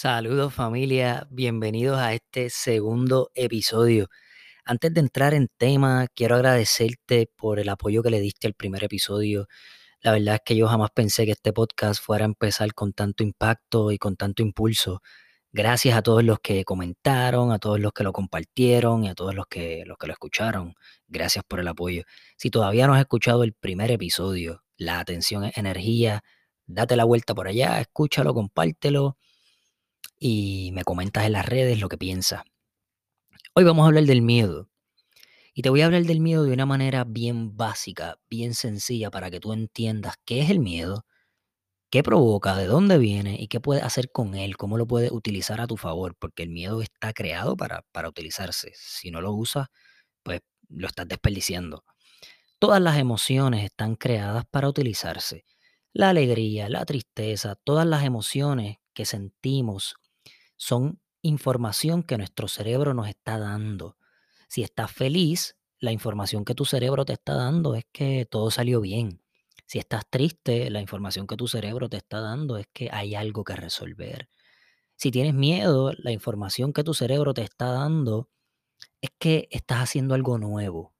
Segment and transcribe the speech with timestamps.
[0.00, 4.06] Saludos familia, bienvenidos a este segundo episodio.
[4.64, 8.84] Antes de entrar en tema, quiero agradecerte por el apoyo que le diste al primer
[8.84, 9.48] episodio.
[10.00, 13.24] La verdad es que yo jamás pensé que este podcast fuera a empezar con tanto
[13.24, 15.02] impacto y con tanto impulso.
[15.50, 19.34] Gracias a todos los que comentaron, a todos los que lo compartieron y a todos
[19.34, 20.74] los que, los que lo escucharon.
[21.08, 22.04] Gracias por el apoyo.
[22.36, 26.22] Si todavía no has escuchado el primer episodio, la atención es energía,
[26.66, 29.16] date la vuelta por allá, escúchalo, compártelo
[30.18, 32.42] y me comentas en las redes lo que piensas.
[33.54, 34.68] Hoy vamos a hablar del miedo.
[35.54, 39.30] Y te voy a hablar del miedo de una manera bien básica, bien sencilla, para
[39.30, 41.04] que tú entiendas qué es el miedo,
[41.90, 45.60] qué provoca, de dónde viene y qué puedes hacer con él, cómo lo puedes utilizar
[45.60, 48.72] a tu favor, porque el miedo está creado para, para utilizarse.
[48.74, 49.68] Si no lo usas,
[50.22, 51.84] pues lo estás desperdiciando.
[52.60, 55.44] Todas las emociones están creadas para utilizarse.
[55.92, 59.96] La alegría, la tristeza, todas las emociones que sentimos
[60.58, 63.96] son información que nuestro cerebro nos está dando.
[64.48, 68.82] Si estás feliz, la información que tu cerebro te está dando es que todo salió
[68.82, 69.22] bien.
[69.66, 73.44] Si estás triste, la información que tu cerebro te está dando es que hay algo
[73.44, 74.28] que resolver.
[74.96, 78.30] Si tienes miedo, la información que tu cerebro te está dando
[79.02, 80.94] es que estás haciendo algo nuevo.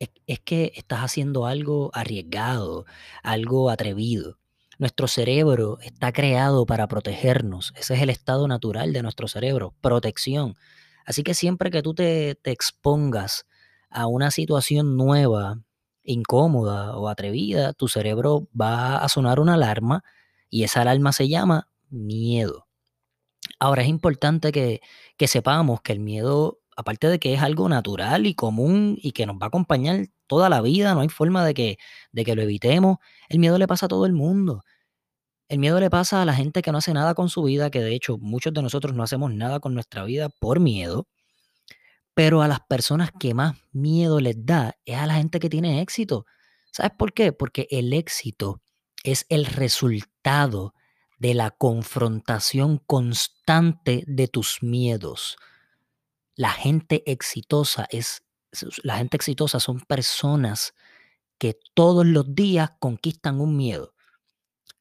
[0.00, 2.86] Es, es que estás haciendo algo arriesgado,
[3.22, 4.39] algo atrevido.
[4.80, 7.74] Nuestro cerebro está creado para protegernos.
[7.76, 10.56] Ese es el estado natural de nuestro cerebro, protección.
[11.04, 13.44] Así que siempre que tú te, expongas
[13.90, 15.60] a una situación nueva,
[16.02, 20.02] incómoda o atrevida, tu cerebro va a sonar una alarma
[20.48, 22.66] y esa alarma se llama miedo.
[23.58, 24.80] Ahora es importante que,
[25.18, 29.26] que sepamos que el miedo, aparte de que es algo natural y común y que
[29.26, 31.78] nos va a acompañar toda la vida, no hay forma de que,
[32.12, 34.62] de que lo evitemos, el miedo le pasa a todo el mundo.
[35.48, 37.80] El miedo le pasa a la gente que no hace nada con su vida, que
[37.80, 41.08] de hecho muchos de nosotros no hacemos nada con nuestra vida por miedo.
[42.14, 45.80] Pero a las personas que más miedo les da es a la gente que tiene
[45.80, 46.26] éxito.
[46.70, 47.32] ¿Sabes por qué?
[47.32, 48.62] Porque el éxito
[49.02, 50.74] es el resultado
[51.18, 55.36] de la confrontación constante de tus miedos.
[56.36, 58.22] La gente exitosa es
[58.82, 60.74] la gente exitosa son personas
[61.38, 63.94] que todos los días conquistan un miedo,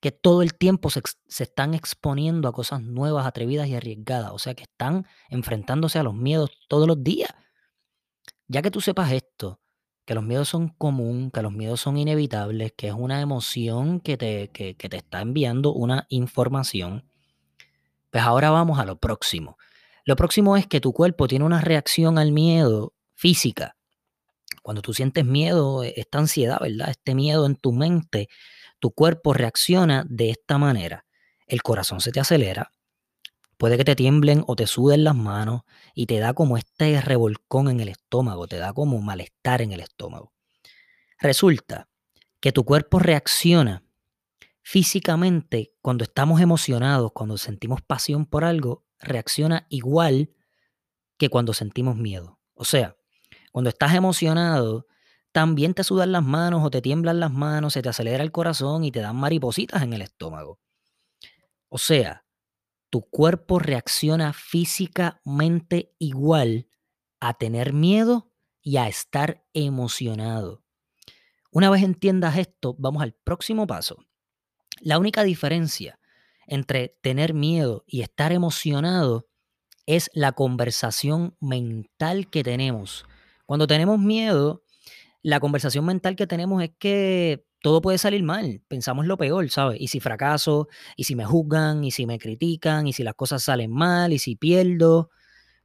[0.00, 1.02] que todo el tiempo se,
[1.38, 6.14] están exponiendo a cosas nuevas, atrevidas y arriesgadas, o sea que están enfrentándose a los
[6.14, 7.30] miedos todos los días.
[8.48, 9.60] Ya que tú sepas esto,
[10.04, 14.16] que los miedos son común, que los miedos son inevitables, que es una emoción que
[14.16, 17.08] te, que te está enviando una información,
[18.10, 19.58] pues ahora vamos a lo próximo.
[20.04, 23.76] Lo próximo es que tu cuerpo tiene una reacción al miedo física.
[24.62, 26.90] Cuando tú sientes miedo, esta ansiedad, ¿verdad?
[26.90, 28.28] Este miedo en tu mente,
[28.78, 31.04] tu cuerpo reacciona de esta manera.
[31.48, 32.70] El corazón se te acelera,
[33.56, 35.62] puede que te tiemblen o te suden las manos
[35.94, 39.80] y te da como este revolcón en el estómago, te da como malestar en el
[39.80, 40.32] estómago.
[41.18, 41.88] Resulta
[42.40, 43.82] que tu cuerpo reacciona
[44.62, 50.30] físicamente cuando estamos emocionados, cuando sentimos pasión por algo, reacciona igual
[51.16, 52.38] que cuando sentimos miedo.
[52.54, 52.97] O sea,
[53.58, 54.86] cuando estás emocionado,
[55.32, 58.84] también te sudan las manos o te tiemblan las manos, se te acelera el corazón
[58.84, 60.60] y te dan maripositas en el estómago.
[61.68, 62.24] O sea,
[62.88, 66.68] tu cuerpo reacciona físicamente igual
[67.18, 68.30] a tener miedo
[68.62, 70.62] y a estar emocionado.
[71.50, 73.96] Una vez entiendas esto, vamos al próximo paso.
[74.78, 75.98] La única diferencia
[76.46, 79.26] entre tener miedo y estar emocionado
[79.86, 83.04] es la conversación mental que tenemos.
[83.48, 84.62] Cuando tenemos miedo,
[85.22, 89.80] la conversación mental que tenemos es que todo puede salir mal, pensamos lo peor, ¿sabes?
[89.80, 93.42] Y si fracaso, y si me juzgan, y si me critican, y si las cosas
[93.44, 95.10] salen mal, y si pierdo.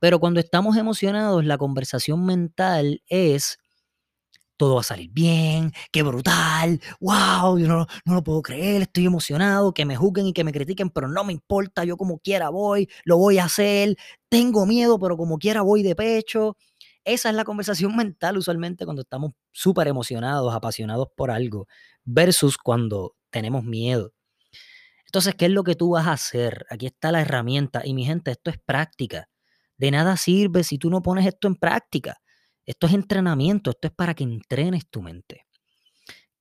[0.00, 3.58] Pero cuando estamos emocionados, la conversación mental es,
[4.56, 9.04] todo va a salir bien, qué brutal, wow, yo no, no lo puedo creer, estoy
[9.06, 12.48] emocionado, que me juzguen y que me critiquen, pero no me importa, yo como quiera
[12.48, 13.96] voy, lo voy a hacer,
[14.30, 16.56] tengo miedo, pero como quiera voy de pecho.
[17.06, 21.68] Esa es la conversación mental usualmente cuando estamos súper emocionados, apasionados por algo,
[22.04, 24.12] versus cuando tenemos miedo.
[25.06, 26.66] Entonces, ¿qué es lo que tú vas a hacer?
[26.68, 27.82] Aquí está la herramienta.
[27.84, 29.28] Y mi gente, esto es práctica.
[29.76, 32.16] De nada sirve si tú no pones esto en práctica.
[32.64, 35.46] Esto es entrenamiento, esto es para que entrenes tu mente.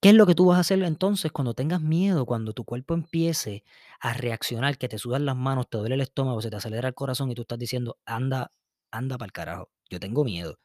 [0.00, 2.94] ¿Qué es lo que tú vas a hacer entonces cuando tengas miedo, cuando tu cuerpo
[2.94, 3.64] empiece
[4.00, 6.94] a reaccionar, que te sudan las manos, te duele el estómago, se te acelera el
[6.94, 8.50] corazón y tú estás diciendo, anda,
[8.90, 10.58] anda para el carajo, yo tengo miedo.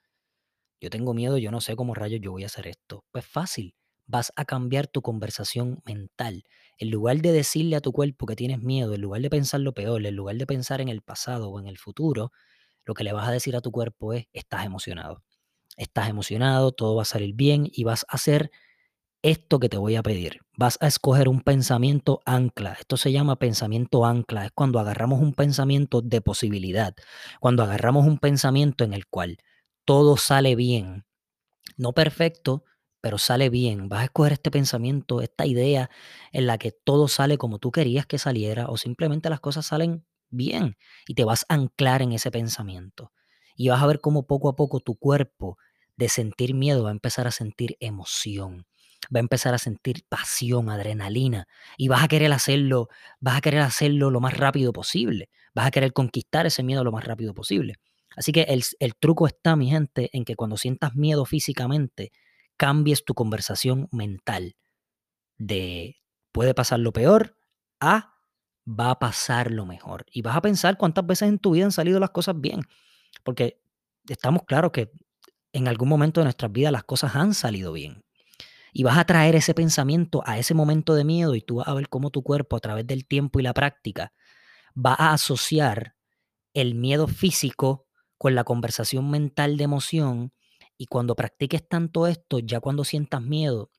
[0.81, 3.03] Yo tengo miedo, yo no sé cómo rayos yo voy a hacer esto.
[3.11, 3.75] Pues fácil,
[4.07, 6.43] vas a cambiar tu conversación mental.
[6.77, 9.73] En lugar de decirle a tu cuerpo que tienes miedo, en lugar de pensar lo
[9.73, 12.31] peor, en lugar de pensar en el pasado o en el futuro,
[12.85, 15.23] lo que le vas a decir a tu cuerpo es, estás emocionado.
[15.77, 18.51] Estás emocionado, todo va a salir bien y vas a hacer
[19.21, 20.39] esto que te voy a pedir.
[20.57, 22.73] Vas a escoger un pensamiento ancla.
[22.73, 24.45] Esto se llama pensamiento ancla.
[24.45, 26.95] Es cuando agarramos un pensamiento de posibilidad.
[27.39, 29.37] Cuando agarramos un pensamiento en el cual
[29.85, 31.05] todo sale bien.
[31.77, 32.63] No perfecto,
[33.01, 33.89] pero sale bien.
[33.89, 35.89] Vas a escoger este pensamiento, esta idea
[36.31, 40.05] en la que todo sale como tú querías que saliera o simplemente las cosas salen
[40.29, 40.77] bien
[41.07, 43.11] y te vas a anclar en ese pensamiento.
[43.55, 45.57] Y vas a ver cómo poco a poco tu cuerpo
[45.97, 48.65] de sentir miedo va a empezar a sentir emoción
[49.13, 51.47] va a empezar a sentir pasión, adrenalina,
[51.77, 55.71] y vas a querer hacerlo, vas a querer hacerlo lo más rápido posible, vas a
[55.71, 57.75] querer conquistar ese miedo lo más rápido posible.
[58.15, 62.11] Así que el, el truco está, mi gente, en que cuando sientas miedo físicamente,
[62.57, 64.55] cambies tu conversación mental
[65.37, 65.97] de
[66.31, 67.35] puede pasar lo peor
[67.79, 68.15] a
[68.67, 70.05] va a pasar lo mejor.
[70.11, 72.61] Y vas a pensar cuántas veces en tu vida han salido las cosas bien.
[73.23, 73.61] Porque
[74.07, 74.91] estamos claros que
[75.53, 78.03] en algún momento de nuestras vidas las cosas han salido bien.
[78.71, 81.73] Y vas a traer ese pensamiento a ese momento de miedo y tú vas a
[81.73, 84.13] ver cómo tu cuerpo a través del tiempo y la práctica
[84.75, 85.95] va a asociar
[86.53, 87.87] el miedo físico
[88.17, 90.33] con la conversación mental de emoción
[90.77, 93.71] y cuando practiques tanto esto, ya cuando sientas miedo,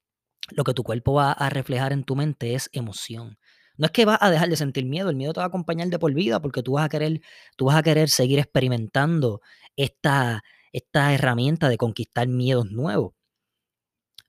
[0.51, 3.39] lo que tu cuerpo va a reflejar en tu mente es emoción.
[3.77, 5.89] No es que vas a dejar de sentir miedo, el miedo te va a acompañar
[5.89, 7.21] de por vida porque tú vas a querer,
[7.57, 9.41] tú vas a querer seguir experimentando
[9.77, 10.43] esta,
[10.73, 13.15] esta herramienta de conquistar miedos nuevos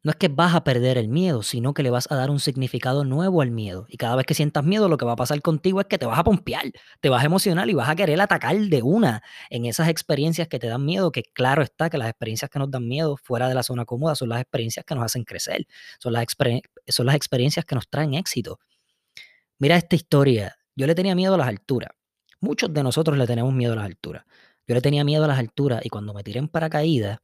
[0.04, 2.40] no es que vas a perder el miedo, sino que le vas a dar un
[2.40, 3.86] significado nuevo al miedo.
[3.88, 6.08] Y cada vez que sientas miedo, lo que va a pasar contigo es que te
[6.08, 6.72] vas a pompear,
[7.02, 10.58] te vas a emocionar y vas a querer atacar de una en esas experiencias que
[10.58, 13.54] te dan miedo, que claro está que las experiencias que nos dan miedo fuera de
[13.54, 15.68] la zona cómoda son las experiencias que nos hacen crecer,
[16.00, 16.26] son las,
[16.88, 18.60] son las experiencias que nos traen éxito.
[19.60, 21.92] Mira esta historia, yo le tenía miedo a las alturas.
[22.40, 24.26] Muchos de nosotros le tenemos miedo a las alturas.
[24.68, 27.20] Yo le tenía miedo a las alturas y cuando me tiré en paracaídas,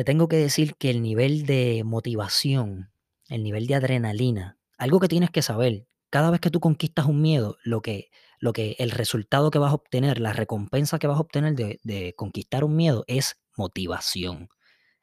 [0.00, 2.90] te tengo que decir que el nivel de motivación,
[3.28, 7.20] el nivel de adrenalina, algo que tienes que saber, cada vez que tú conquistas un
[7.20, 8.08] miedo, lo que,
[8.38, 11.80] lo que el resultado que vas a obtener, la recompensa que vas a obtener de,
[11.82, 14.48] de conquistar un miedo es motivación,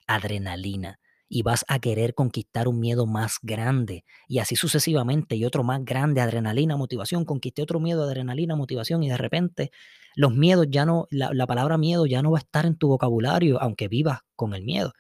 [0.08, 5.64] adrenalina y vas a querer conquistar un miedo más grande y así sucesivamente y otro
[5.64, 9.72] más grande, adrenalina, motivación, conquisté otro miedo, adrenalina, motivación y de repente
[10.16, 13.62] los miedos ya no, la, palabra miedo ya no va a estar en tu vocabulario
[13.62, 14.94] aunque vivas con el miedo.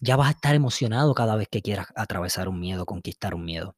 [0.00, 3.76] Ya vas a estar emocionado cada vez que quieras atravesar un miedo, conquistar un miedo.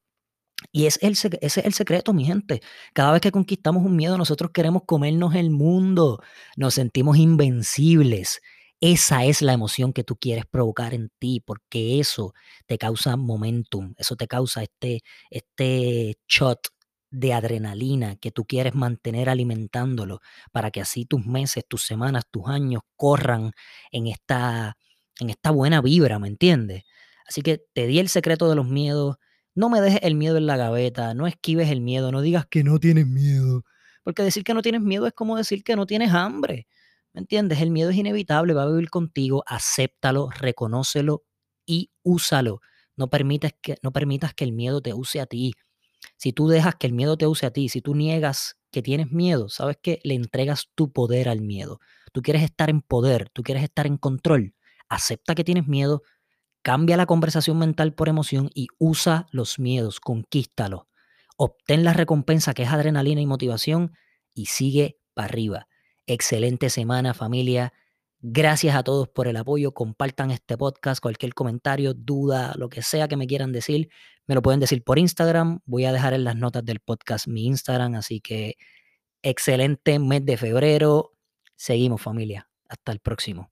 [0.71, 2.61] Y es el, ese es el secreto, mi gente.
[2.93, 6.21] Cada vez que conquistamos un miedo, nosotros queremos comernos el mundo.
[6.57, 8.41] Nos sentimos invencibles.
[8.81, 12.33] Esa es la emoción que tú quieres provocar en ti, porque eso
[12.65, 16.59] te causa momentum, eso te causa este, este shot
[17.11, 20.21] de adrenalina que tú quieres mantener alimentándolo
[20.53, 23.51] para que así tus meses, tus semanas, tus años corran
[23.91, 24.77] en esta,
[25.19, 26.83] en esta buena vibra, ¿me entiendes?
[27.27, 29.17] Así que te di el secreto de los miedos.
[29.55, 32.63] No me dejes el miedo en la gaveta, no esquives el miedo, no digas que
[32.63, 33.65] no tienes miedo.
[34.03, 36.67] Porque decir que no tienes miedo es como decir que no tienes hambre.
[37.13, 37.61] ¿Me entiendes?
[37.61, 41.23] El miedo es inevitable, va a vivir contigo, acéptalo, reconócelo
[41.65, 42.61] y úsalo.
[42.95, 45.53] No permitas que, no permitas que el miedo te use a ti.
[46.17, 49.11] Si tú dejas que el miedo te use a ti, si tú niegas que tienes
[49.11, 51.79] miedo, sabes que le entregas tu poder al miedo.
[52.13, 54.53] Tú quieres estar en poder, tú quieres estar en control.
[54.89, 56.03] Acepta que tienes miedo,
[56.61, 60.87] cambia la conversación mental por emoción y usa los miedos, conquístalo.
[61.37, 63.93] Obtén la recompensa que es adrenalina y motivación
[64.33, 65.68] y sigue para arriba.
[66.09, 67.71] Excelente semana familia.
[68.19, 69.75] Gracias a todos por el apoyo.
[69.75, 73.89] Compartan este podcast, cualquier comentario, duda, lo que sea que me quieran decir,
[74.25, 75.59] me lo pueden decir por Instagram.
[75.65, 77.93] Voy a dejar en las notas del podcast mi Instagram.
[77.93, 78.55] Así que
[79.21, 81.13] excelente mes de febrero.
[81.55, 82.49] Seguimos familia.
[82.67, 83.51] Hasta el próximo.